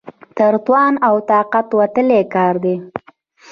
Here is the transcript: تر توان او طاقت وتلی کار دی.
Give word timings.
تر 0.37 0.53
توان 0.65 0.93
او 1.07 1.15
طاقت 1.29 1.67
وتلی 1.79 2.21
کار 2.33 2.53
دی. 2.63 2.75